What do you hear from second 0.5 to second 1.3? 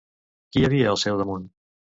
Qui hi havia al seu